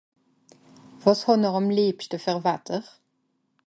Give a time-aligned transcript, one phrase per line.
[1.03, 2.83] wàs hànn'r àm leebschte ver watter?